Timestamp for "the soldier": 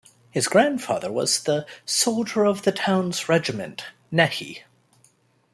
1.43-2.43